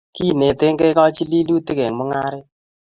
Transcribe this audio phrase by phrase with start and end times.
[0.15, 2.45] Kinetekee kachililutik eng mungaret